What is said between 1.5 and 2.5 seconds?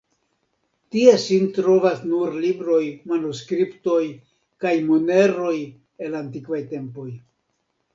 trovas nur